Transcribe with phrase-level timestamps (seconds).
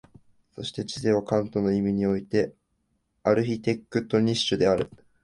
[0.55, 2.55] そして知性はカントの意味において
[3.21, 4.89] アルヒテクトニッシュである。